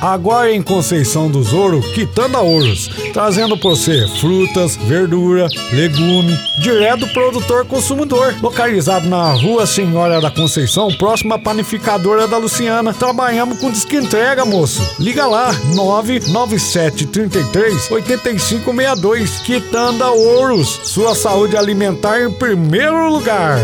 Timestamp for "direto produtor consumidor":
6.58-8.34